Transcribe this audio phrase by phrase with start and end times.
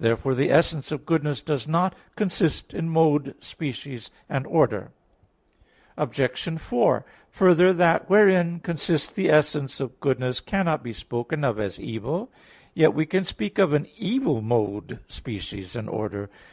[0.00, 4.90] Therefore the essence of goodness does not consist in mode, species and order.
[5.96, 6.58] Obj.
[6.60, 12.32] 4: Further, that wherein consists the essence of goodness cannot be spoken of as evil.
[12.74, 16.28] Yet we can speak of an evil mode, species and order.